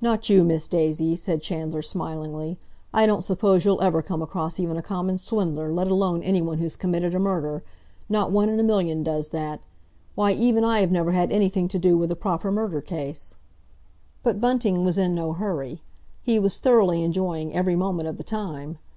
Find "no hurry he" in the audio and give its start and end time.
15.14-16.40